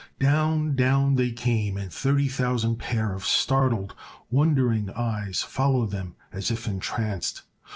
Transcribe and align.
Down, 0.17 0.75
down 0.75 1.13
they 1.13 1.29
came, 1.31 1.77
and 1.77 1.93
thirty 1.93 2.27
thousand 2.27 2.77
pair 2.77 3.13
of 3.13 3.23
startled, 3.23 3.93
wondering 4.31 4.89
eyes 4.95 5.43
followed 5.43 5.91
them 5.91 6.15
as 6.31 6.49
if 6.49 6.67
entranced. 6.67 7.43